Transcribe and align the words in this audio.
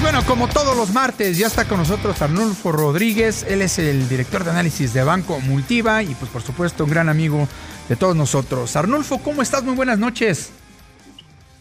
Bueno, 0.00 0.22
como 0.26 0.48
todos 0.48 0.76
los 0.76 0.92
martes, 0.92 1.38
ya 1.38 1.46
está 1.48 1.64
con 1.64 1.78
nosotros 1.78 2.20
Arnulfo 2.22 2.70
Rodríguez. 2.70 3.44
Él 3.48 3.62
es 3.62 3.78
el 3.78 4.08
director 4.08 4.44
de 4.44 4.50
análisis 4.50 4.92
de 4.92 5.02
Banco 5.02 5.40
Multiva 5.40 6.02
y, 6.02 6.14
pues, 6.14 6.30
por 6.30 6.42
supuesto, 6.42 6.84
un 6.84 6.90
gran 6.90 7.08
amigo 7.08 7.48
de 7.88 7.96
todos 7.96 8.14
nosotros. 8.14 8.76
Arnulfo, 8.76 9.18
¿cómo 9.18 9.42
estás? 9.42 9.64
Muy 9.64 9.74
buenas 9.74 9.98
noches. 9.98 10.50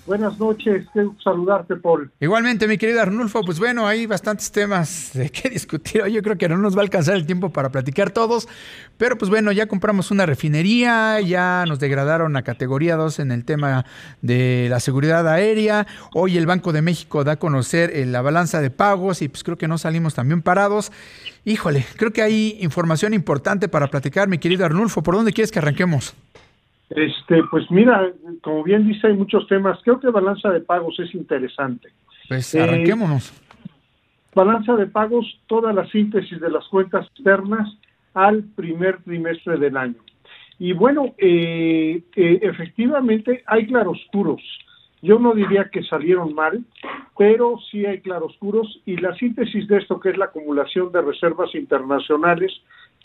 Buenas 0.05 0.37
noches, 0.37 0.85
qué 0.93 1.07
saludarte, 1.23 1.77
Paul. 1.77 2.11
Igualmente, 2.19 2.67
mi 2.67 2.77
querido 2.77 3.01
Arnulfo, 3.01 3.41
pues 3.41 3.57
bueno, 3.57 3.87
hay 3.87 4.05
bastantes 4.05 4.51
temas 4.51 5.11
de 5.13 5.29
qué 5.29 5.49
discutir. 5.51 6.05
Yo 6.07 6.21
creo 6.21 6.37
que 6.37 6.49
no 6.49 6.57
nos 6.57 6.75
va 6.75 6.79
a 6.79 6.83
alcanzar 6.83 7.15
el 7.15 7.25
tiempo 7.25 7.51
para 7.51 7.69
platicar 7.69 8.11
todos, 8.11 8.49
pero 8.97 9.17
pues 9.17 9.29
bueno, 9.29 9.53
ya 9.53 9.67
compramos 9.67 10.11
una 10.11 10.25
refinería, 10.25 11.21
ya 11.21 11.63
nos 11.65 11.79
degradaron 11.79 12.35
a 12.35 12.43
categoría 12.43 12.97
2 12.97 13.19
en 13.19 13.31
el 13.31 13.45
tema 13.45 13.85
de 14.21 14.67
la 14.69 14.81
seguridad 14.81 15.25
aérea. 15.25 15.87
Hoy 16.13 16.37
el 16.37 16.47
Banco 16.47 16.73
de 16.73 16.81
México 16.81 17.23
da 17.23 17.33
a 17.33 17.37
conocer 17.37 17.89
eh, 17.95 18.05
la 18.05 18.21
balanza 18.21 18.59
de 18.59 18.71
pagos 18.71 19.21
y 19.21 19.29
pues 19.29 19.45
creo 19.45 19.57
que 19.57 19.69
no 19.69 19.77
salimos 19.77 20.15
también 20.15 20.41
parados. 20.41 20.91
Híjole, 21.45 21.85
creo 21.95 22.11
que 22.11 22.21
hay 22.21 22.57
información 22.59 23.13
importante 23.13 23.69
para 23.69 23.87
platicar, 23.87 24.27
mi 24.27 24.37
querido 24.37 24.65
Arnulfo. 24.65 25.01
¿Por 25.01 25.15
dónde 25.15 25.31
quieres 25.31 25.51
que 25.51 25.59
arranquemos? 25.59 26.13
Este, 26.89 27.43
pues 27.49 27.69
mira, 27.71 28.11
como 28.41 28.63
bien 28.63 28.87
dice, 28.87 29.07
hay 29.07 29.13
muchos 29.13 29.47
temas. 29.47 29.79
Creo 29.83 29.99
que 29.99 30.09
balanza 30.09 30.49
de 30.49 30.61
pagos 30.61 30.99
es 30.99 31.13
interesante. 31.15 31.89
Pues 32.27 32.53
arranquémonos. 32.55 33.29
Eh, 33.29 33.69
balanza 34.35 34.75
de 34.75 34.87
pagos, 34.87 35.39
toda 35.47 35.73
la 35.73 35.87
síntesis 35.89 36.39
de 36.39 36.49
las 36.49 36.67
cuentas 36.67 37.05
externas 37.07 37.69
al 38.13 38.43
primer 38.55 39.01
trimestre 39.03 39.57
del 39.57 39.77
año. 39.77 39.95
Y 40.59 40.73
bueno, 40.73 41.13
eh, 41.17 42.03
eh, 42.15 42.39
efectivamente 42.41 43.43
hay 43.47 43.67
claroscuros. 43.67 44.41
Yo 45.01 45.19
no 45.19 45.33
diría 45.33 45.69
que 45.69 45.83
salieron 45.83 46.33
mal, 46.33 46.63
pero 47.17 47.59
sí 47.69 47.85
hay 47.85 47.99
claroscuros 47.99 48.81
y 48.85 48.95
la 48.95 49.13
síntesis 49.15 49.67
de 49.67 49.79
esto, 49.79 49.99
que 49.99 50.11
es 50.11 50.17
la 50.17 50.25
acumulación 50.25 50.91
de 50.93 51.01
reservas 51.01 51.53
internacionales, 51.55 52.53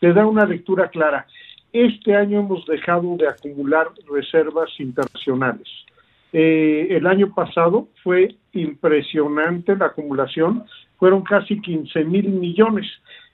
te 0.00 0.12
da 0.12 0.24
una 0.24 0.46
lectura 0.46 0.88
clara. 0.90 1.26
Este 1.72 2.14
año 2.14 2.40
hemos 2.40 2.64
dejado 2.66 3.16
de 3.16 3.28
acumular 3.28 3.88
reservas 4.10 4.70
internacionales. 4.78 5.68
Eh, 6.32 6.88
el 6.90 7.06
año 7.06 7.32
pasado 7.34 7.88
fue 8.02 8.36
impresionante 8.52 9.76
la 9.76 9.86
acumulación, 9.86 10.64
fueron 10.98 11.22
casi 11.22 11.60
15 11.60 12.04
mil 12.04 12.28
millones, 12.28 12.86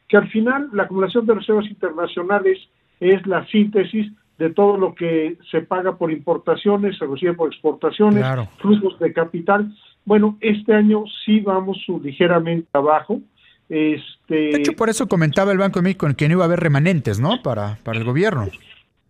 que 0.09 0.17
al 0.17 0.29
final 0.29 0.69
la 0.73 0.85
acumulación 0.85 1.27
de 1.27 1.35
reservas 1.35 1.67
internacionales 1.67 2.59
es 3.01 3.27
la 3.27 3.47
síntesis 3.47 4.13
de 4.39 4.51
todo 4.51 4.77
lo 4.77 4.95
que 4.95 5.39
se 5.51 5.61
paga 5.61 5.97
por 5.97 6.11
importaciones, 6.11 6.99
se 6.99 7.07
recibe 7.07 7.35
por 7.35 7.53
exportaciones, 7.53 8.25
flujos 8.59 8.99
de 8.99 9.13
capital. 9.13 9.73
Bueno, 10.05 10.37
este 10.41 10.75
año 10.75 11.05
sí 11.25 11.41
vamos 11.41 11.79
ligeramente 12.03 12.69
abajo, 12.73 13.21
este, 13.69 14.35
de 14.35 14.57
hecho, 14.59 14.73
por 14.73 14.91
eso 14.91 15.09
comentaba 15.09 15.53
el 15.53 15.59
Banco 15.59 15.79
de 15.79 15.85
México 15.85 16.07
que 16.17 16.29
no 16.29 16.35
iba 16.35 16.45
a 16.45 16.47
haber 16.47 16.61
remanentes, 16.61 17.19
¿no? 17.19 17.43
Para, 17.43 17.79
para 17.83 17.99
el 17.99 18.05
gobierno. 18.05 18.49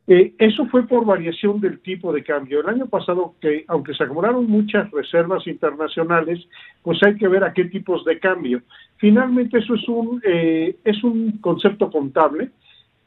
Eh, 0.06 0.34
eso 0.38 0.66
fue 0.66 0.86
por 0.86 1.06
variación 1.06 1.61
del 1.61 1.80
tipo 1.80 2.12
de 2.12 2.22
cambio. 2.22 2.61
El 2.61 2.69
año 2.69 2.86
pasado, 2.86 3.34
que 3.41 3.64
aunque 3.69 3.94
se 3.94 4.05
acumularon 4.05 4.46
muchas 4.46 4.91
reservas 4.91 5.46
internacionales, 5.46 6.46
pues 6.83 7.02
hay 7.02 7.16
que 7.16 7.28
ver 7.28 7.42
a 7.42 7.55
qué 7.55 7.64
tipos 7.64 8.05
de 8.05 8.19
cambio. 8.19 8.62
Finalmente, 8.98 9.58
eso 9.58 9.74
es 9.74 9.88
un, 9.88 10.20
eh, 10.24 10.77
es 10.84 11.02
un 11.02 11.39
concepto 11.39 11.91
contable 11.91 12.50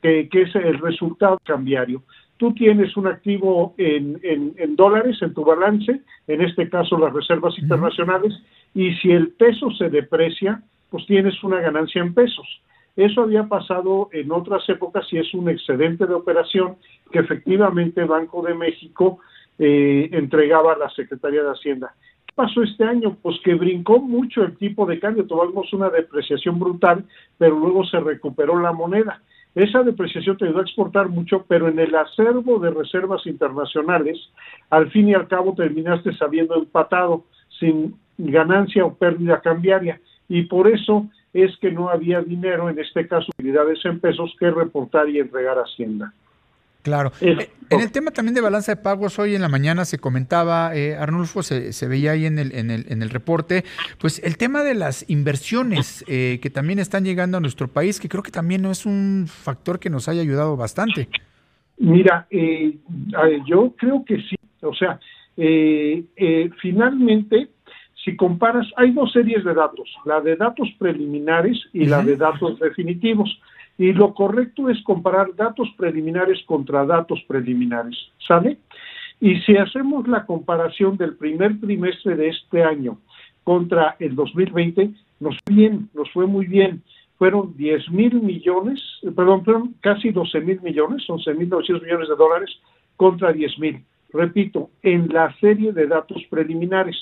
que, 0.02 0.28
que, 0.28 0.44
es 0.44 0.56
el 0.56 0.80
resultado 0.80 1.40
cambiario. 1.44 2.02
Tú 2.38 2.54
tienes 2.54 2.96
un 2.98 3.08
activo 3.08 3.74
en, 3.78 4.20
en, 4.24 4.76
dólares 4.76 5.18
en 5.22 5.34
tu 5.34 5.44
balance, 5.44 6.02
en 6.28 6.42
este 6.42 6.70
caso 6.70 6.98
las 6.98 7.14
reservas 7.14 7.58
internacionales, 7.58 8.34
y 8.76 8.94
si 8.96 9.12
el 9.12 9.30
peso 9.30 9.72
se 9.72 9.90
deprecia, 9.90 10.62
pues 10.90 11.06
tienes 11.06 11.44
una 11.44 11.60
ganancia 11.60 12.02
en 12.02 12.14
pesos. 12.14 12.48
Eso 12.96 13.22
había 13.22 13.44
pasado 13.44 14.10
en 14.12 14.32
otras 14.32 14.68
épocas 14.70 15.06
y 15.12 15.20
es 15.20 15.32
un 15.36 15.50
excedente 15.50 16.08
de 16.08 16.16
operación 16.16 16.78
que 17.12 17.20
efectivamente 17.20 18.04
Banco 18.04 18.42
de 18.42 18.56
México 18.56 19.20
eh, 19.60 20.10
entregaba 20.12 20.74
a 20.74 20.78
la 20.78 20.90
Secretaría 20.90 21.44
de 21.44 21.52
Hacienda. 21.52 21.94
¿Qué 22.26 22.34
pasó 22.34 22.64
este 22.64 22.84
año? 22.84 23.16
Pues 23.22 23.38
que 23.44 23.54
brincó 23.54 24.00
mucho 24.00 24.44
el 24.44 24.58
tipo 24.58 24.88
de 24.88 25.00
cambio, 25.00 25.28
tuvimos 25.28 25.72
una 25.74 25.92
depreciación 25.92 26.58
brutal, 26.58 27.06
pero 27.38 27.60
luego 27.60 27.86
se 27.86 28.00
recuperó 28.00 28.60
la 28.60 28.74
moneda. 28.74 29.22
Esa 29.54 29.84
depreciación 29.84 30.38
te 30.38 30.46
ayudó 30.46 30.60
a 30.60 30.64
exportar 30.64 31.10
mucho, 31.10 31.46
pero 31.48 31.68
en 31.68 31.78
el 31.78 31.94
acervo 31.96 32.60
de 32.60 32.72
reservas 32.72 33.26
internacionales, 33.28 34.18
al 34.72 34.90
fin 34.90 35.10
y 35.10 35.14
al 35.14 35.28
cabo 35.28 35.54
terminaste 35.56 36.14
sabiendo 36.14 36.56
empatado, 36.56 37.26
sin 37.60 37.96
ganancia 38.18 38.86
o 38.86 38.96
pérdida 38.96 39.42
cambiaria 39.42 40.00
y 40.30 40.44
por 40.44 40.68
eso 40.68 41.08
es 41.34 41.56
que 41.58 41.72
no 41.72 41.90
había 41.90 42.22
dinero, 42.22 42.70
en 42.70 42.80
este 42.80 43.08
caso 43.08 43.28
utilidades 43.38 43.80
en 43.86 44.00
pesos, 44.00 44.36
que 44.40 44.50
reportar 44.50 45.10
y 45.10 45.20
entregar 45.20 45.58
a 45.58 45.64
Hacienda. 45.64 46.14
Claro. 46.88 47.12
Eh, 47.20 47.50
en 47.70 47.82
el 47.82 47.92
tema 47.92 48.12
también 48.12 48.34
de 48.34 48.40
balanza 48.40 48.74
de 48.76 48.82
pagos, 48.82 49.20
hoy 49.20 49.36
en 49.36 49.42
la 49.42 49.50
mañana 49.50 49.84
se 49.84 49.98
comentaba, 49.98 50.74
eh, 50.74 50.96
Arnulfo, 50.96 51.44
se, 51.44 51.74
se, 51.74 51.86
veía 51.86 52.12
ahí 52.12 52.26
en 52.26 52.40
el, 52.40 52.56
en, 52.56 52.72
el, 52.72 52.86
en 52.88 53.02
el 53.02 53.10
reporte, 53.10 53.66
pues 54.00 54.24
el 54.24 54.38
tema 54.38 54.64
de 54.64 54.74
las 54.74 55.10
inversiones 55.10 56.06
eh, 56.08 56.40
que 56.42 56.50
también 56.50 56.80
están 56.80 57.04
llegando 57.04 57.38
a 57.38 57.42
nuestro 57.42 57.68
país, 57.68 58.00
que 58.00 58.08
creo 58.08 58.24
que 58.24 58.32
también 58.32 58.62
no 58.62 58.72
es 58.72 58.86
un 58.86 59.26
factor 59.28 59.80
que 59.80 59.90
nos 59.90 60.08
haya 60.08 60.22
ayudado 60.22 60.56
bastante. 60.56 61.10
Mira, 61.78 62.26
yo 63.46 63.74
creo 63.78 64.06
que 64.06 64.22
sí. 64.22 64.38
O 64.62 64.74
sea, 64.74 64.98
finalmente 66.62 67.50
si 68.08 68.16
comparas, 68.16 68.66
hay 68.78 68.92
dos 68.92 69.12
series 69.12 69.44
de 69.44 69.54
datos, 69.54 69.94
la 70.06 70.22
de 70.22 70.38
datos 70.38 70.70
preliminares 70.80 71.62
y 71.74 71.88
la 71.88 72.02
de 72.02 72.16
datos 72.16 72.58
definitivos. 72.58 73.38
Y 73.78 73.92
lo 73.92 74.14
correcto 74.14 74.70
es 74.70 74.82
comparar 74.84 75.36
datos 75.36 75.68
preliminares 75.76 76.42
contra 76.46 76.86
datos 76.86 77.22
preliminares, 77.28 77.98
¿sale? 78.26 78.60
Y 79.20 79.42
si 79.42 79.58
hacemos 79.58 80.08
la 80.08 80.26
comparación 80.26 80.96
del 80.96 81.18
primer 81.18 81.60
trimestre 81.60 82.16
de 82.16 82.30
este 82.30 82.64
año 82.64 82.98
contra 83.44 83.98
el 84.00 84.16
2020, 84.16 84.90
nos 85.20 85.38
fue 85.44 85.54
bien, 85.54 85.90
nos 85.94 86.10
fue 86.14 86.28
muy 86.28 86.46
bien. 86.46 86.82
Fueron 87.18 87.58
10 87.58 87.92
mil 87.92 88.22
millones, 88.22 88.82
perdón, 89.18 89.44
fueron 89.44 89.76
casi 89.82 90.12
12 90.12 90.40
mil 90.40 90.62
millones, 90.62 91.04
11 91.10 91.34
mil 91.34 91.50
900 91.50 91.84
millones 91.84 92.08
de 92.08 92.16
dólares 92.16 92.52
contra 92.96 93.34
10 93.34 93.60
mil. 93.60 93.84
Repito, 94.14 94.70
en 94.82 95.10
la 95.10 95.36
serie 95.42 95.74
de 95.74 95.88
datos 95.88 96.24
preliminares. 96.30 96.96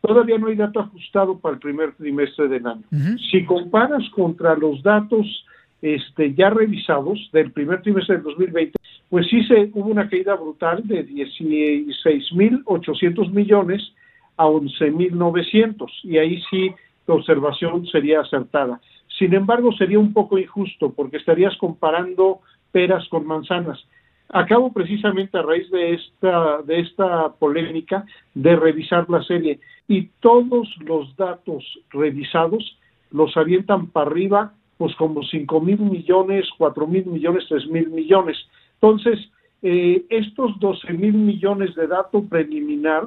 Todavía 0.00 0.38
no 0.38 0.48
hay 0.48 0.56
dato 0.56 0.80
ajustado 0.80 1.38
para 1.38 1.54
el 1.54 1.60
primer 1.60 1.92
trimestre 1.92 2.48
del 2.48 2.66
año. 2.66 2.82
Si 3.30 3.44
comparas 3.44 4.02
contra 4.10 4.56
los 4.56 4.82
datos 4.82 5.44
este, 5.82 6.34
ya 6.34 6.50
revisados 6.50 7.30
del 7.32 7.52
primer 7.52 7.80
trimestre 7.82 8.16
del 8.16 8.24
2020, 8.24 8.72
pues 9.08 9.28
sí 9.28 9.44
se, 9.44 9.70
hubo 9.74 9.90
una 9.90 10.08
caída 10.08 10.34
brutal 10.36 10.82
de 10.86 11.06
16.800 11.06 13.30
millones 13.32 13.92
a 14.36 14.46
11.900 14.46 15.86
y 16.04 16.18
ahí 16.18 16.40
sí 16.48 16.70
la 17.06 17.14
observación 17.14 17.86
sería 17.86 18.20
acertada. 18.20 18.80
Sin 19.18 19.34
embargo, 19.34 19.72
sería 19.72 19.98
un 19.98 20.12
poco 20.12 20.38
injusto 20.38 20.92
porque 20.92 21.16
estarías 21.18 21.56
comparando 21.56 22.40
peras 22.72 23.08
con 23.08 23.26
manzanas. 23.26 23.84
Acabo 24.32 24.72
precisamente 24.72 25.36
a 25.36 25.42
raíz 25.42 25.68
de 25.70 25.94
esta, 25.94 26.62
de 26.62 26.80
esta 26.80 27.32
polémica 27.32 28.04
de 28.34 28.54
revisar 28.54 29.10
la 29.10 29.22
serie 29.24 29.58
y 29.88 30.08
todos 30.20 30.68
los 30.80 31.16
datos 31.16 31.64
revisados 31.90 32.78
los 33.10 33.36
avientan 33.36 33.88
para 33.88 34.08
arriba, 34.08 34.54
pues 34.78 34.94
como 34.94 35.24
cinco 35.24 35.60
mil 35.60 35.80
millones, 35.80 36.46
cuatro 36.56 36.86
mil 36.86 37.06
millones, 37.06 37.44
tres 37.48 37.66
mil 37.66 37.90
millones. 37.90 38.36
Entonces, 38.74 39.18
eh, 39.62 40.04
estos 40.08 40.58
12 40.58 40.92
mil 40.94 41.12
millones 41.12 41.74
de 41.74 41.86
dato 41.86 42.24
preliminar 42.24 43.04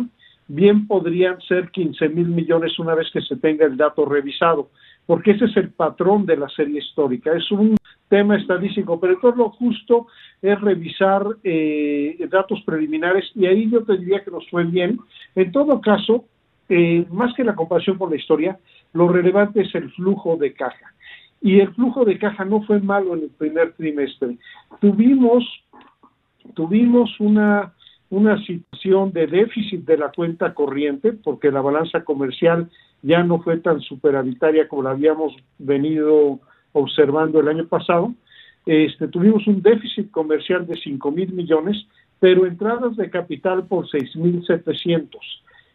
bien 0.47 0.87
podrían 0.87 1.41
ser 1.41 1.71
15 1.71 2.09
mil 2.09 2.27
millones 2.27 2.77
una 2.77 2.93
vez 2.93 3.09
que 3.11 3.21
se 3.21 3.37
tenga 3.37 3.65
el 3.65 3.77
dato 3.77 4.05
revisado, 4.05 4.69
porque 5.07 5.31
ese 5.31 5.45
es 5.45 5.57
el 5.57 5.69
patrón 5.69 6.25
de 6.25 6.37
la 6.37 6.49
serie 6.49 6.79
histórica. 6.79 7.33
Es 7.33 7.49
un 7.49 7.75
tema 8.13 8.37
estadístico, 8.37 8.99
pero 8.99 9.17
todo 9.17 9.35
lo 9.35 9.49
justo 9.49 10.05
es 10.39 10.61
revisar 10.61 11.25
eh, 11.43 12.15
datos 12.29 12.61
preliminares 12.63 13.25
y 13.33 13.47
ahí 13.47 13.67
yo 13.71 13.83
te 13.83 13.97
diría 13.97 14.23
que 14.23 14.29
nos 14.29 14.47
fue 14.51 14.65
bien. 14.65 14.99
En 15.33 15.51
todo 15.51 15.81
caso, 15.81 16.25
eh, 16.69 17.07
más 17.09 17.33
que 17.33 17.43
la 17.43 17.55
comparación 17.55 17.97
con 17.97 18.11
la 18.11 18.17
historia, 18.17 18.59
lo 18.93 19.07
relevante 19.07 19.61
es 19.61 19.73
el 19.73 19.91
flujo 19.93 20.37
de 20.37 20.53
caja. 20.53 20.93
Y 21.41 21.59
el 21.59 21.73
flujo 21.73 22.05
de 22.05 22.19
caja 22.19 22.45
no 22.45 22.61
fue 22.61 22.79
malo 22.81 23.15
en 23.15 23.23
el 23.23 23.31
primer 23.31 23.73
trimestre. 23.73 24.37
Tuvimos, 24.79 25.43
tuvimos 26.53 27.19
una, 27.19 27.73
una 28.11 28.37
situación 28.45 29.11
de 29.11 29.25
déficit 29.25 29.85
de 29.85 29.97
la 29.97 30.11
cuenta 30.11 30.53
corriente, 30.53 31.13
porque 31.13 31.49
la 31.49 31.61
balanza 31.61 32.03
comercial 32.03 32.69
ya 33.01 33.23
no 33.23 33.41
fue 33.41 33.57
tan 33.57 33.81
superavitaria 33.81 34.67
como 34.67 34.83
la 34.83 34.91
habíamos 34.91 35.33
venido 35.57 36.39
observando 36.73 37.39
el 37.39 37.47
año 37.47 37.67
pasado. 37.67 38.13
Este, 38.65 39.07
tuvimos 39.07 39.45
un 39.47 39.61
déficit 39.61 40.11
comercial 40.11 40.67
de 40.67 40.75
5 40.75 41.11
mil 41.11 41.33
millones, 41.33 41.85
pero 42.19 42.45
entradas 42.45 42.95
de 42.95 43.09
capital 43.09 43.65
por 43.67 43.87
6.700. 43.87 45.07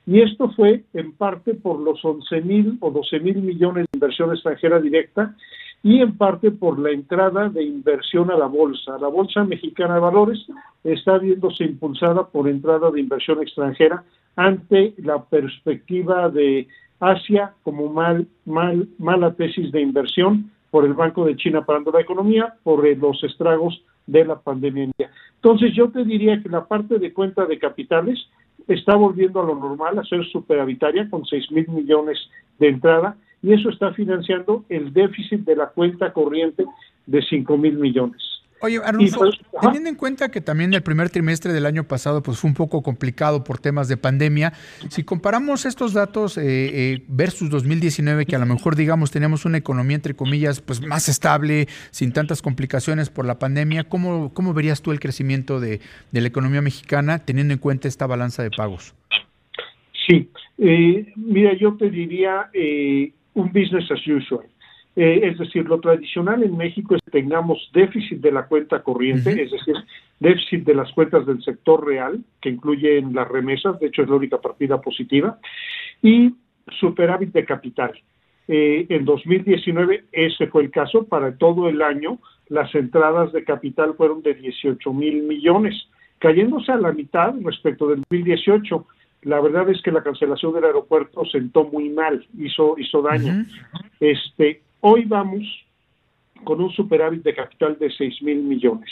Y 0.06 0.22
esto 0.22 0.50
fue 0.52 0.84
en 0.94 1.12
parte 1.12 1.54
por 1.54 1.80
los 1.80 2.00
11.000 2.02 2.78
o 2.80 2.92
12.000 2.92 3.42
millones 3.42 3.86
de 3.90 3.96
inversión 3.96 4.32
extranjera 4.32 4.80
directa 4.80 5.34
y 5.82 6.00
en 6.00 6.16
parte 6.16 6.50
por 6.50 6.78
la 6.78 6.90
entrada 6.90 7.48
de 7.48 7.62
inversión 7.62 8.30
a 8.30 8.36
la 8.36 8.46
bolsa. 8.46 8.98
La 8.98 9.08
Bolsa 9.08 9.44
Mexicana 9.44 9.94
de 9.94 10.00
Valores 10.00 10.46
está 10.82 11.18
viéndose 11.18 11.64
impulsada 11.64 12.26
por 12.26 12.48
entrada 12.48 12.90
de 12.90 13.00
inversión 13.00 13.40
extranjera 13.42 14.02
ante 14.34 14.94
la 14.96 15.22
perspectiva 15.24 16.30
de 16.30 16.66
Asia 17.00 17.52
como 17.62 17.92
mal, 17.92 18.26
mal, 18.44 18.88
mala 18.98 19.34
tesis 19.34 19.70
de 19.70 19.80
inversión 19.80 20.50
por 20.70 20.84
el 20.84 20.94
Banco 20.94 21.24
de 21.24 21.36
China 21.36 21.64
parando 21.64 21.90
la 21.90 22.00
economía, 22.00 22.54
por 22.62 22.86
los 22.96 23.24
estragos 23.24 23.82
de 24.06 24.24
la 24.24 24.38
pandemia. 24.38 24.90
Entonces 25.36 25.72
yo 25.74 25.90
te 25.90 26.04
diría 26.04 26.42
que 26.42 26.48
la 26.48 26.66
parte 26.66 26.98
de 26.98 27.12
cuenta 27.12 27.46
de 27.46 27.58
capitales 27.58 28.18
está 28.66 28.96
volviendo 28.96 29.40
a 29.40 29.46
lo 29.46 29.54
normal, 29.54 29.98
a 29.98 30.04
ser 30.04 30.24
superavitaria 30.26 31.08
con 31.08 31.24
6 31.24 31.52
mil 31.52 31.68
millones 31.68 32.18
de 32.58 32.68
entrada 32.68 33.16
y 33.42 33.52
eso 33.52 33.70
está 33.70 33.92
financiando 33.92 34.64
el 34.68 34.92
déficit 34.92 35.40
de 35.40 35.56
la 35.56 35.68
cuenta 35.68 36.12
corriente 36.12 36.64
de 37.06 37.22
5 37.22 37.56
mil 37.56 37.78
millones. 37.78 38.22
Oye, 38.60 38.80
Arnulfo, 38.84 39.20
pues, 39.20 39.38
teniendo 39.60 39.88
en 39.88 39.94
cuenta 39.94 40.30
que 40.30 40.40
también 40.40 40.74
el 40.74 40.82
primer 40.82 41.10
trimestre 41.10 41.52
del 41.52 41.66
año 41.66 41.84
pasado 41.84 42.22
pues 42.22 42.38
fue 42.38 42.48
un 42.48 42.54
poco 42.54 42.82
complicado 42.82 43.44
por 43.44 43.58
temas 43.58 43.88
de 43.88 43.96
pandemia, 43.96 44.52
si 44.88 45.04
comparamos 45.04 45.64
estos 45.64 45.92
datos 45.92 46.36
eh, 46.38 46.42
eh, 46.44 47.04
versus 47.06 47.50
2019, 47.50 48.26
que 48.26 48.34
a 48.34 48.38
lo 48.38 48.46
mejor 48.46 48.74
digamos 48.74 49.10
teníamos 49.10 49.44
una 49.44 49.58
economía 49.58 49.96
entre 49.96 50.14
comillas 50.14 50.60
pues 50.60 50.80
más 50.80 51.08
estable, 51.08 51.68
sin 51.90 52.12
tantas 52.12 52.42
complicaciones 52.42 53.10
por 53.10 53.24
la 53.24 53.38
pandemia, 53.38 53.84
¿cómo, 53.84 54.32
cómo 54.34 54.54
verías 54.54 54.82
tú 54.82 54.90
el 54.90 54.98
crecimiento 54.98 55.60
de, 55.60 55.80
de 56.10 56.20
la 56.20 56.26
economía 56.26 56.60
mexicana 56.60 57.20
teniendo 57.20 57.54
en 57.54 57.60
cuenta 57.60 57.86
esta 57.86 58.06
balanza 58.06 58.42
de 58.42 58.50
pagos? 58.50 58.94
Sí, 60.06 60.30
eh, 60.58 61.12
mira, 61.16 61.56
yo 61.56 61.76
te 61.76 61.90
diría 61.90 62.50
un 63.34 63.52
business 63.52 63.90
as 63.90 64.06
usual. 64.06 64.44
Eh, 65.00 65.28
es 65.28 65.38
decir, 65.38 65.64
lo 65.64 65.78
tradicional 65.78 66.42
en 66.42 66.56
México 66.56 66.96
es 66.96 67.02
que 67.04 67.12
tengamos 67.12 67.70
déficit 67.72 68.20
de 68.20 68.32
la 68.32 68.46
cuenta 68.46 68.82
corriente, 68.82 69.30
es 69.40 69.52
decir, 69.52 69.76
déficit 70.18 70.64
de 70.64 70.74
las 70.74 70.90
cuentas 70.90 71.24
del 71.24 71.40
sector 71.44 71.86
real, 71.86 72.18
que 72.40 72.48
incluyen 72.48 73.14
las 73.14 73.28
remesas, 73.28 73.78
de 73.78 73.86
hecho 73.86 74.02
es 74.02 74.08
la 74.08 74.16
única 74.16 74.40
partida 74.40 74.80
positiva, 74.80 75.38
y 76.02 76.34
superávit 76.80 77.32
de 77.32 77.44
capital. 77.44 77.92
Eh, 78.48 78.86
en 78.88 79.04
2019 79.04 80.06
ese 80.10 80.48
fue 80.48 80.64
el 80.64 80.72
caso, 80.72 81.06
para 81.06 81.36
todo 81.36 81.68
el 81.68 81.80
año 81.80 82.18
las 82.48 82.74
entradas 82.74 83.30
de 83.32 83.44
capital 83.44 83.94
fueron 83.96 84.20
de 84.22 84.34
18 84.34 84.92
mil 84.92 85.22
millones, 85.22 85.76
cayéndose 86.18 86.72
a 86.72 86.76
la 86.76 86.90
mitad 86.90 87.34
respecto 87.44 87.86
del 87.86 88.00
2018 88.10 88.84
la 89.22 89.40
verdad 89.40 89.68
es 89.68 89.82
que 89.82 89.90
la 89.90 90.02
cancelación 90.02 90.54
del 90.54 90.64
aeropuerto 90.64 91.24
sentó 91.24 91.64
muy 91.64 91.88
mal, 91.88 92.24
hizo, 92.38 92.76
hizo 92.78 93.02
daño. 93.02 93.44
Este, 93.98 94.62
Hoy 94.80 95.04
vamos 95.06 95.44
con 96.44 96.60
un 96.60 96.70
superávit 96.70 97.24
de 97.24 97.34
capital 97.34 97.76
de 97.80 97.90
6 97.90 98.22
mil 98.22 98.42
millones. 98.44 98.88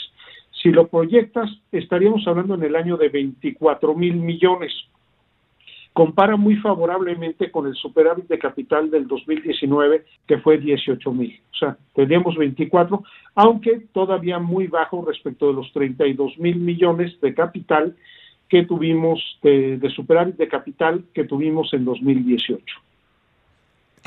Si 0.61 0.69
lo 0.69 0.87
proyectas, 0.87 1.49
estaríamos 1.71 2.27
hablando 2.27 2.55
en 2.55 2.63
el 2.63 2.75
año 2.75 2.97
de 2.97 3.07
24 3.07 3.95
mil 3.95 4.15
millones. 4.15 4.73
Compara 5.93 6.35
muy 6.35 6.57
favorablemente 6.57 7.49
con 7.51 7.67
el 7.67 7.75
superávit 7.75 8.27
de 8.27 8.37
capital 8.37 8.91
del 8.91 9.07
2019, 9.07 10.03
que 10.27 10.37
fue 10.39 10.57
18 10.57 11.11
mil. 11.13 11.39
O 11.53 11.55
sea, 11.55 11.77
tendríamos 11.95 12.35
24, 12.35 13.03
aunque 13.35 13.79
todavía 13.93 14.39
muy 14.39 14.67
bajo 14.67 15.05
respecto 15.05 15.47
de 15.47 15.53
los 15.53 15.71
32 15.71 16.37
mil 16.37 16.57
millones 16.57 17.19
de 17.21 17.33
capital 17.33 17.95
que 18.49 18.63
tuvimos, 18.63 19.39
de, 19.41 19.77
de 19.77 19.89
superávit 19.89 20.35
de 20.35 20.49
capital 20.49 21.05
que 21.13 21.23
tuvimos 21.23 21.73
en 21.73 21.85
2018. 21.85 22.86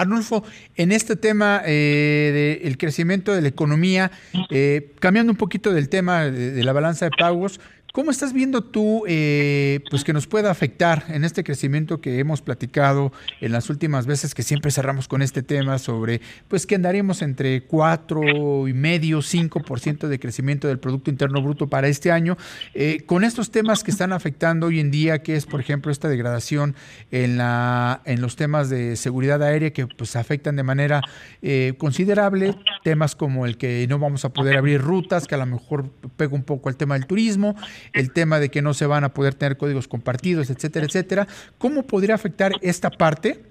Arnulfo, 0.01 0.43
en 0.77 0.93
este 0.93 1.15
tema 1.15 1.63
eh, 1.67 2.61
del 2.63 2.79
crecimiento 2.79 3.35
de 3.35 3.43
la 3.43 3.49
economía, 3.49 4.11
eh, 4.51 4.93
cambiando 4.99 5.33
un 5.33 5.37
poquito 5.37 5.73
del 5.73 5.89
tema 5.89 6.25
de, 6.25 6.65
la 6.65 6.73
balanza 6.73 7.05
de 7.05 7.11
pagos, 7.19 7.61
¿Cómo 7.93 8.13
estás 8.13 8.33
viendo 8.33 8.63
tú 8.63 9.03
eh, 9.09 9.81
pues 9.91 10.05
que 10.05 10.13
nos 10.13 10.29
pueda 10.29 10.53
afectar 10.53 11.07
en 11.09 11.25
este 11.25 11.43
crecimiento 11.43 12.01
que 12.01 12.21
hemos 12.21 12.41
platicado 12.41 13.13
en 13.41 13.51
las 13.51 13.69
últimas 13.69 14.07
veces 14.07 14.33
que 14.33 14.45
siempre 14.45 14.71
cerramos 14.71 15.09
con 15.09 15.23
este 15.23 15.43
tema 15.43 15.77
sobre 15.79 16.21
pues 16.47 16.67
que 16.67 16.77
andaremos 16.77 17.21
entre 17.21 17.65
cuatro 17.65 18.69
y 18.69 18.75
medio, 18.75 19.19
5% 19.19 20.07
de 20.07 20.21
crecimiento 20.21 20.69
del 20.69 20.79
Producto 20.79 21.11
Interno 21.11 21.43
Bruto 21.43 21.67
para 21.67 21.89
este 21.89 22.13
año, 22.13 22.39
eh, 22.75 23.03
con 23.07 23.25
estos 23.25 23.51
temas 23.51 23.83
que 23.83 23.91
están 23.91 24.13
afectando 24.13 24.69
hoy 24.69 24.79
en 24.79 24.93
día, 24.93 25.25
que 25.25 25.35
es 25.35 25.47
por 25.47 25.59
ejemplo 25.59 25.91
esta 25.91 26.09
degradación 26.09 26.77
en, 27.11 27.39
la, 27.39 28.03
en 28.05 28.21
los 28.21 28.37
temas 28.37 28.71
de 28.71 28.95
seguridad 28.95 29.43
aérea 29.43 29.73
que 29.73 29.89
pues 29.89 30.15
afectan 30.15 30.55
de 30.55 30.63
manera 30.63 31.03
eh, 31.43 31.75
considerable, 31.77 32.57
temas 32.85 33.17
como 33.17 33.47
el 33.47 33.57
que 33.57 33.85
no 33.89 33.99
vamos 33.99 34.25
a 34.25 34.29
poder 34.29 34.57
abrir 34.57 34.81
rutas, 34.81 35.27
que 35.27 35.35
a 35.35 35.39
lo 35.39 35.47
mejor 35.47 35.91
pega 36.17 36.37
un 36.37 36.45
poco 36.45 36.69
al 36.69 36.77
tema 36.77 36.95
del 36.95 37.07
turismo, 37.07 37.57
el 37.93 38.13
tema 38.13 38.39
de 38.41 38.49
que 38.49 38.63
no 38.63 38.75
se 38.75 38.87
van 38.87 39.05
a 39.05 39.15
poder 39.15 39.35
tener 39.35 39.57
códigos 39.57 39.89
compartidos, 39.89 40.51
etcétera, 40.51 40.87
etcétera. 40.87 41.27
¿Cómo 41.59 41.87
podría 41.87 42.15
afectar 42.15 42.53
esta 42.63 42.91
parte? 42.91 43.51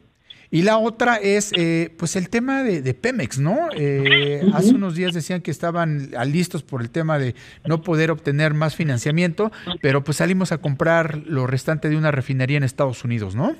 Y 0.51 0.63
la 0.63 0.79
otra 0.79 1.17
es, 1.17 1.53
eh, 1.55 1.93
pues, 1.97 2.15
el 2.15 2.29
tema 2.29 2.63
de, 2.63 2.93
Pemex, 2.95 3.39
¿no? 3.39 3.69
Eh, 3.75 4.41
hace 4.53 4.73
unos 4.73 4.95
días 4.95 5.13
decían 5.13 5.41
que 5.41 5.51
estaban 5.51 6.09
listos 6.25 6.63
por 6.63 6.81
el 6.81 6.89
tema 6.89 7.19
de 7.19 7.35
no 7.67 7.81
poder 7.81 8.09
obtener 8.09 8.55
más 8.55 8.75
financiamiento, 8.75 9.51
pero 9.81 10.03
pues 10.03 10.17
salimos 10.17 10.51
a 10.51 10.57
comprar 10.57 11.19
lo 11.27 11.45
restante 11.45 11.87
de 11.89 11.97
una 11.97 12.09
refinería 12.09 12.57
en 12.57 12.63
Estados 12.63 13.03
Unidos, 13.03 13.35
¿no? 13.35 13.55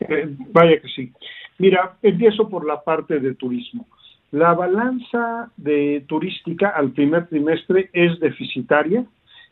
Eh, 0.00 0.28
vaya 0.52 0.80
que 0.80 0.88
sí. 0.88 1.12
Mira, 1.58 1.96
empiezo 2.02 2.48
por 2.48 2.66
la 2.66 2.82
parte 2.82 3.18
de 3.18 3.34
turismo. 3.34 3.86
La 4.30 4.54
balanza 4.54 5.50
de 5.56 6.04
turística 6.06 6.70
al 6.70 6.92
primer 6.92 7.28
trimestre 7.28 7.90
es 7.92 8.18
deficitaria, 8.20 9.04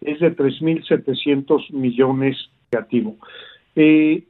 es 0.05 0.21
de 0.21 0.37
3.700 0.37 1.73
millones 1.73 2.37
negativo. 2.71 3.17
Eh, 3.75 4.25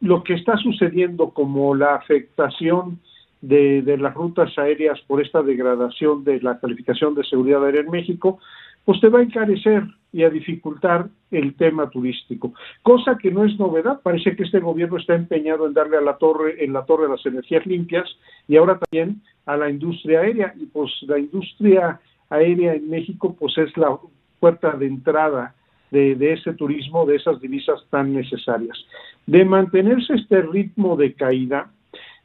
lo 0.00 0.24
que 0.24 0.34
está 0.34 0.56
sucediendo 0.56 1.30
como 1.30 1.74
la 1.74 1.94
afectación 1.94 2.98
de, 3.42 3.82
de, 3.82 3.96
las 3.96 4.14
rutas 4.14 4.58
aéreas 4.58 5.00
por 5.06 5.22
esta 5.22 5.42
degradación 5.42 6.24
de 6.24 6.40
la 6.40 6.58
calificación 6.58 7.14
de 7.14 7.24
seguridad 7.24 7.64
aérea 7.64 7.82
en 7.82 7.90
México, 7.90 8.38
pues 8.84 9.00
te 9.00 9.08
va 9.08 9.20
a 9.20 9.22
encarecer 9.22 9.84
y 10.12 10.24
a 10.24 10.30
dificultar 10.30 11.08
el 11.30 11.54
tema 11.54 11.88
turístico, 11.90 12.52
cosa 12.82 13.16
que 13.16 13.30
no 13.30 13.44
es 13.44 13.58
novedad. 13.58 14.00
Parece 14.02 14.34
que 14.34 14.42
este 14.42 14.58
gobierno 14.58 14.96
está 14.96 15.14
empeñado 15.14 15.66
en 15.66 15.74
darle 15.74 15.96
a 15.96 16.00
la 16.00 16.16
torre, 16.16 16.64
en 16.64 16.72
la 16.72 16.84
torre 16.84 17.08
las 17.08 17.24
energías 17.24 17.64
limpias 17.66 18.08
y 18.48 18.56
ahora 18.56 18.78
también 18.78 19.22
a 19.46 19.56
la 19.56 19.70
industria 19.70 20.20
aérea. 20.20 20.52
Y 20.58 20.66
pues 20.66 20.90
la 21.02 21.18
industria 21.18 22.00
aérea 22.30 22.74
en 22.74 22.90
México, 22.90 23.36
pues 23.38 23.56
es 23.58 23.76
la 23.76 23.96
puerta 24.40 24.72
de 24.72 24.86
entrada 24.86 25.54
de, 25.90 26.32
ese 26.32 26.52
turismo, 26.54 27.04
de 27.04 27.16
esas 27.16 27.40
divisas 27.40 27.84
tan 27.90 28.14
necesarias. 28.14 28.78
De 29.26 29.44
mantenerse 29.44 30.14
este 30.14 30.42
ritmo 30.42 30.96
de 30.96 31.14
caída, 31.14 31.70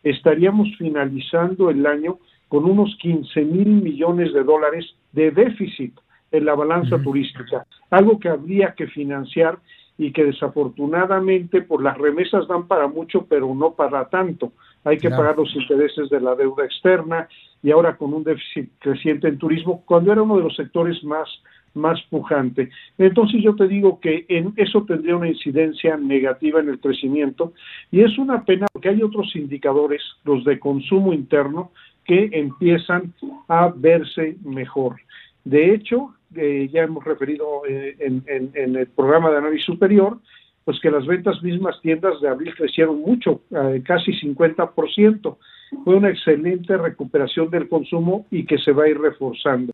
estaríamos 0.04 0.70
finalizando 0.78 1.70
el 1.70 1.86
año 1.86 2.20
con 2.48 2.66
unos 2.66 2.96
15 3.02 3.42
mil 3.42 3.68
millones 3.68 4.34
de 4.34 4.44
dólares 4.44 4.86
de 5.12 5.32
déficit 5.32 5.94
en 6.32 6.46
la 6.46 6.54
balanza 6.54 7.02
turística, 7.02 7.66
algo 7.90 8.20
que 8.20 8.30
habría 8.30 8.74
que 8.76 8.88
financiar 8.88 9.58
y 9.98 10.12
que 10.12 10.26
desafortunadamente 10.26 11.62
por 11.62 11.82
las 11.82 11.98
remesas 11.98 12.48
dan 12.48 12.68
para 12.68 12.88
mucho, 12.88 13.26
pero 13.28 13.54
no 13.56 13.72
para 13.72 14.10
tanto. 14.10 14.52
Hay 14.84 14.98
que 14.98 15.10
pagar 15.10 15.38
los 15.38 15.56
intereses 15.56 16.10
de 16.10 16.20
la 16.20 16.36
deuda 16.36 16.66
externa 16.66 17.28
y 17.64 17.72
ahora 17.72 17.96
con 17.96 18.14
un 18.14 18.24
déficit 18.24 18.70
creciente 18.80 19.28
en 19.28 19.38
turismo, 19.38 19.84
cuando 19.86 20.12
era 20.12 20.22
uno 20.22 20.38
de 20.38 20.44
los 20.44 20.56
sectores 20.56 21.04
más 21.04 21.30
más 21.76 22.02
pujante. 22.10 22.70
Entonces 22.98 23.44
yo 23.44 23.56
te 23.56 23.68
digo 23.68 24.00
que 24.00 24.26
en 24.30 24.54
eso 24.56 24.84
tendría 24.86 25.18
una 25.18 25.28
incidencia 25.28 25.98
negativa 25.98 26.60
en 26.60 26.70
el 26.70 26.80
crecimiento 26.80 27.54
y 27.92 28.02
es 28.02 28.18
una 28.18 28.44
pena 28.44 28.68
porque 28.72 28.90
hay 28.90 29.04
otros 29.04 29.36
indicadores, 29.36 30.02
los 30.24 30.44
de 30.46 30.60
consumo 30.60 31.14
interno, 31.14 31.72
que 32.06 32.30
empiezan 32.34 33.14
a 33.48 33.74
verse 33.76 34.38
mejor. 34.44 34.98
De 35.44 35.74
hecho, 35.74 36.14
eh, 36.36 36.70
ya 36.72 36.84
hemos 36.84 37.04
referido 37.04 37.62
eh, 37.68 37.96
en, 38.00 38.76
el 38.76 38.88
programa 38.88 39.32
de 39.32 39.38
análisis 39.38 39.66
superior, 39.66 40.20
pues 40.64 40.80
que 40.80 40.90
las 40.90 41.06
ventas 41.06 41.42
mismas 41.44 41.80
tiendas 41.82 42.20
de 42.22 42.30
abril 42.30 42.54
crecieron 42.56 43.02
mucho, 43.02 43.42
eh, 43.52 43.82
casi 43.86 44.12
50%. 44.14 45.38
Fue 45.84 45.96
una 45.96 46.10
excelente 46.10 46.78
recuperación 46.78 47.50
del 47.50 47.68
consumo 47.68 48.26
y 48.32 48.46
que 48.46 48.58
se 48.58 48.72
va 48.72 48.86
a 48.86 48.90
ir 48.90 49.00
reforzando 49.00 49.74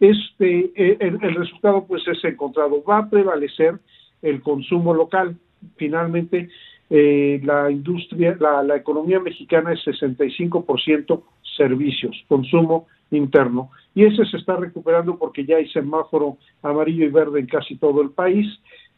este, 0.00 0.72
eh, 0.74 0.96
el, 1.00 1.34
resultado 1.34 1.86
pues 1.86 2.06
es 2.08 2.22
encontrado. 2.24 2.82
Va 2.84 2.98
a 2.98 3.10
prevalecer 3.10 3.78
el 4.22 4.40
consumo 4.42 4.94
local. 4.94 5.36
Finalmente, 5.76 6.48
eh, 6.90 7.40
la 7.44 7.70
industria, 7.70 8.36
la, 8.38 8.76
economía 8.76 9.20
mexicana 9.20 9.72
es 9.72 9.80
65% 9.84 11.22
servicios, 11.56 12.24
consumo 12.28 12.86
interno. 13.10 13.70
Y 13.94 14.04
ese 14.04 14.24
se 14.26 14.36
está 14.36 14.56
recuperando 14.56 15.18
porque 15.18 15.44
ya 15.44 15.56
hay 15.56 15.68
semáforo 15.70 16.36
amarillo 16.62 17.06
y 17.06 17.10
verde 17.10 17.40
en 17.40 17.46
casi 17.46 17.76
todo 17.76 18.02
el 18.02 18.10
país, 18.10 18.46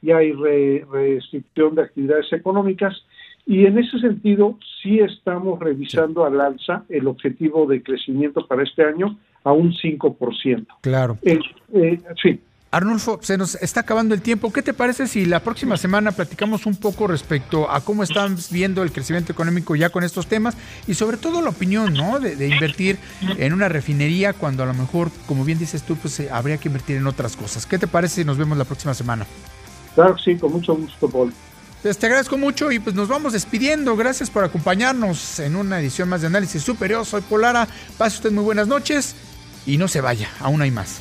ya 0.02 0.19
hay 0.19 0.33
restricción 0.33 1.75
de 1.76 1.83
actividades 1.83 2.33
económicas 2.33 3.05
y 3.49 3.64
en 3.64 3.78
ese 3.78 3.99
sentido 3.99 4.59
sí 4.83 5.00
estamos 5.00 5.59
revisando 5.59 6.26
al 6.26 6.38
alza 6.38 6.85
el 6.90 7.09
objetivo 7.09 7.67
de 7.67 7.83
crecimiento 7.83 8.47
para 8.47 8.62
este 8.62 8.85
año 8.85 9.19
a 9.43 9.52
un 9.52 9.73
5%. 9.73 10.67
Claro. 10.83 11.17
Eh, 11.23 11.38
eh, 11.73 11.99
sí. 12.23 12.38
Arnulfo, 12.71 13.19
se 13.23 13.38
nos 13.38 13.55
está 13.55 13.81
acabando 13.81 14.14
el 14.14 14.21
tiempo. 14.21 14.52
¿Qué 14.52 14.61
te 14.61 14.75
parece 14.75 15.07
si 15.07 15.25
la 15.25 15.40
próxima 15.40 15.78
semana 15.78 16.12
platicamos 16.12 16.67
un 16.67 16.76
poco 16.76 17.07
respecto 17.07 17.71
a 17.71 17.81
cómo 17.81 18.02
están 18.02 18.37
viendo 18.50 18.83
el 18.83 18.93
crecimiento 18.93 19.33
económico 19.33 19.75
ya 19.75 19.88
con 19.88 20.05
estos 20.05 20.26
temas 20.26 20.55
y 20.87 20.93
sobre 20.93 21.17
todo 21.17 21.40
la 21.40 21.49
opinión, 21.49 21.95
¿no? 21.95 22.21
De, 22.21 22.47
invertir 22.47 22.99
en 23.38 23.55
una 23.55 23.71
refinería 23.71 24.35
cuando 24.35 24.62
a 24.62 24.67
lo 24.67 24.75
mejor, 24.75 25.09
como 25.26 25.47
bien 25.47 25.59
dices 25.59 25.85
tú, 25.85 25.97
pues 25.97 26.21
eh, 26.21 26.28
habría 26.31 26.59
que 26.59 26.69
invertir 26.69 26.99
en 26.99 27.07
otras 27.07 27.35
cosas. 27.35 27.64
¿Qué 27.64 27.78
te 27.78 27.87
parece 27.87 28.17
si 28.17 28.25
nos 28.26 28.37
vemos 28.37 28.59
la 28.59 28.67
próxima 28.67 28.93
semana? 28.93 29.25
Claro, 29.95 30.19
sí, 30.19 30.37
con 30.37 30.52
mucho 30.52 30.76
gusto, 30.76 31.09
Paul. 31.09 31.33
Pues 31.83 31.97
te 31.97 32.07
agradezco 32.07 32.37
mucho 32.37 32.73
y 32.73 32.79
pues 32.79 32.97
nos 32.97 33.09
vamos 33.09 33.33
despidiendo. 33.33 33.97
Gracias 33.97 34.31
por 34.31 34.45
acompañarnos 34.45 35.39
en 35.39 35.57
una 35.57 35.79
edición 35.81 36.09
más 36.09 36.21
de 36.21 36.27
Análisis 36.27 36.63
Superior. 36.63 37.07
Soy 37.07 37.21
Polara. 37.23 37.69
Pase 37.97 38.17
usted 38.17 38.33
muy 38.33 38.45
buenas 38.45 38.67
noches 38.67 39.15
y 39.65 39.79
no 39.79 39.87
se 39.87 40.01
vaya, 40.01 40.29
aún 40.41 40.63
hay 40.63 40.71
más. 40.71 41.01